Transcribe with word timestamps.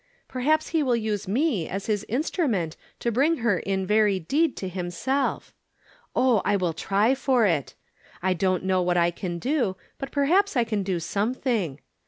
Perhaps 0.27 0.69
He 0.69 0.81
will 0.81 0.95
use 0.95 1.27
me 1.27 1.69
as 1.69 1.85
his 1.85 2.03
instrument 2.09 2.75
to 2.99 3.11
bring 3.11 3.37
her 3.45 3.59
in 3.59 3.85
very 3.85 4.19
deed 4.19 4.57
to 4.57 4.67
himself. 4.67 5.53
Oh, 6.15 6.41
I 6.43 6.55
will 6.55 6.73
try 6.73 7.13
for 7.13 7.45
it. 7.45 7.75
I 8.19 8.33
don't 8.33 8.63
know 8.63 8.81
what 8.81 8.97
I 8.97 9.11
can 9.11 9.37
do, 9.37 9.77
but 9.99 10.11
perhaps 10.11 10.57
I 10.57 10.63
can 10.63 10.81
do 10.81 10.99
something. 10.99 11.79